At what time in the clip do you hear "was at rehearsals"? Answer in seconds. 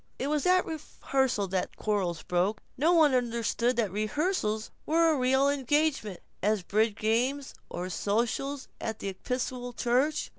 0.31-1.49